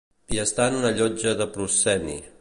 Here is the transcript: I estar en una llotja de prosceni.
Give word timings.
I 0.37 0.39
estar 0.43 0.65
en 0.71 0.79
una 0.79 0.93
llotja 1.01 1.37
de 1.43 1.51
prosceni. 1.59 2.21